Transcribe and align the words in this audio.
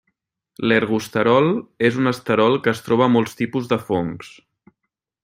L’ergosterol 0.69 1.49
és 1.89 1.99
un 2.03 2.11
esterol 2.13 2.57
que 2.63 2.73
es 2.75 2.81
troba 2.87 3.07
a 3.09 3.13
molts 3.17 3.39
tipus 3.43 3.71
de 3.75 3.79
fongs. 3.91 4.33